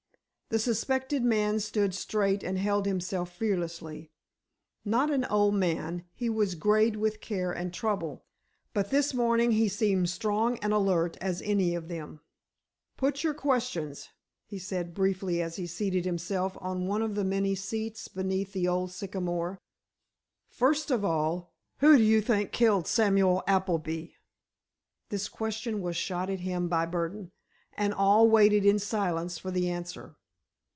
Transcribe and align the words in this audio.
The 0.51 0.59
suspected 0.59 1.23
man 1.23 1.61
stood 1.61 1.93
straight 1.95 2.43
and 2.43 2.57
held 2.57 2.85
himself 2.85 3.31
fearlessly. 3.31 4.11
Not 4.83 5.09
an 5.09 5.23
old 5.29 5.55
man, 5.55 6.03
he 6.13 6.29
was 6.29 6.55
grayed 6.55 6.97
with 6.97 7.21
care 7.21 7.53
and 7.53 7.73
trouble, 7.73 8.25
but 8.73 8.89
this 8.89 9.13
morning 9.13 9.51
he 9.51 9.69
seemed 9.69 10.09
strong 10.09 10.57
and 10.57 10.73
alert 10.73 11.15
as 11.21 11.41
any 11.43 11.73
of 11.73 11.87
them. 11.87 12.19
"Put 12.97 13.23
your 13.23 13.33
questions," 13.33 14.09
he 14.45 14.59
said, 14.59 14.93
briefly, 14.93 15.41
as 15.41 15.55
he 15.55 15.65
seated 15.65 16.03
himself 16.03 16.57
on 16.59 16.85
one 16.85 17.01
of 17.01 17.15
the 17.15 17.23
many 17.23 17.55
seats 17.55 18.09
beneath 18.09 18.51
the 18.51 18.67
old 18.67 18.91
sycamore. 18.91 19.57
"First 20.49 20.91
of 20.91 21.05
all, 21.05 21.53
who 21.77 21.95
do 21.95 22.03
you 22.03 22.19
think 22.19 22.51
killed 22.51 22.87
Samuel 22.87 23.41
Appleby?" 23.47 24.15
This 25.07 25.29
question 25.29 25.79
was 25.81 25.95
shot 25.95 26.29
at 26.29 26.41
him 26.41 26.67
by 26.67 26.85
Burdon, 26.87 27.31
and 27.73 27.93
all 27.93 28.29
waited 28.29 28.65
in 28.65 28.79
silence 28.79 29.37
for 29.37 29.49
the 29.49 29.69
answer. 29.69 30.17